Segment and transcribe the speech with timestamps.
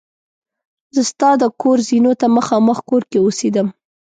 [0.95, 3.67] زه ستا د کور زینو ته مخامخ کور کې اوسېدم.